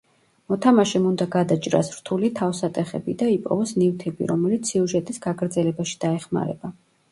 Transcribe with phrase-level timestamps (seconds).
[0.51, 6.77] მოთამაშემ უნდა გადაჭრას რთული თავსატეხები და იპოვოს ნივთები, რომელიც სიუჟეტის გაგრძელებაში დაეხმარება.